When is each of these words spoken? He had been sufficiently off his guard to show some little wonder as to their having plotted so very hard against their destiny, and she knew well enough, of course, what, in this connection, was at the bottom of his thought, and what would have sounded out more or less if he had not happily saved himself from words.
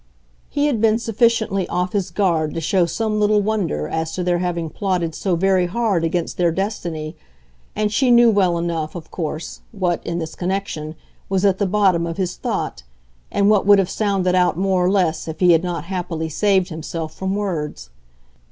He 0.49 0.65
had 0.65 0.81
been 0.81 0.97
sufficiently 0.97 1.69
off 1.69 1.93
his 1.93 2.09
guard 2.09 2.55
to 2.55 2.59
show 2.59 2.87
some 2.87 3.19
little 3.19 3.39
wonder 3.43 3.87
as 3.87 4.13
to 4.15 4.23
their 4.23 4.39
having 4.39 4.67
plotted 4.71 5.13
so 5.13 5.35
very 5.35 5.67
hard 5.67 6.03
against 6.03 6.37
their 6.37 6.51
destiny, 6.51 7.15
and 7.75 7.93
she 7.93 8.09
knew 8.09 8.31
well 8.31 8.57
enough, 8.57 8.95
of 8.95 9.11
course, 9.11 9.61
what, 9.71 10.03
in 10.03 10.17
this 10.17 10.33
connection, 10.33 10.95
was 11.29 11.45
at 11.45 11.59
the 11.59 11.67
bottom 11.67 12.07
of 12.07 12.17
his 12.17 12.35
thought, 12.35 12.81
and 13.29 13.47
what 13.51 13.67
would 13.67 13.77
have 13.77 13.91
sounded 13.91 14.33
out 14.33 14.57
more 14.57 14.83
or 14.87 14.89
less 14.89 15.27
if 15.27 15.39
he 15.39 15.51
had 15.51 15.63
not 15.63 15.83
happily 15.83 16.29
saved 16.29 16.69
himself 16.69 17.13
from 17.13 17.35
words. 17.35 17.91